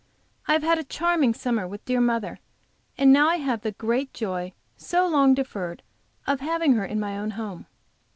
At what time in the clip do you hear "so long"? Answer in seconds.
4.75-5.35